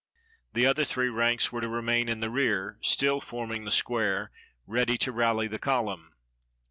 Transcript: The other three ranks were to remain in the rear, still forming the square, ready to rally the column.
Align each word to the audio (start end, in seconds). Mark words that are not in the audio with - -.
The 0.53 0.65
other 0.65 0.83
three 0.83 1.09
ranks 1.09 1.51
were 1.51 1.61
to 1.61 1.69
remain 1.69 2.09
in 2.09 2.21
the 2.21 2.31
rear, 2.31 2.79
still 2.81 3.21
forming 3.21 3.65
the 3.65 3.69
square, 3.71 4.31
ready 4.65 4.97
to 4.97 5.11
rally 5.11 5.47
the 5.47 5.59
column. 5.59 6.15